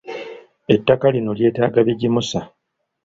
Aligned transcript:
Attaka 0.73 1.05
lino 1.13 1.31
lyetaaga 1.37 1.79
bigimusa. 1.87 2.39